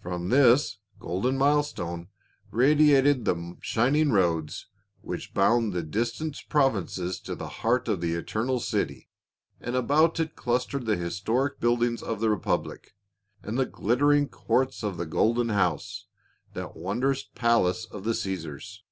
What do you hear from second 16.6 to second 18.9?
won drous palace of the Caesars.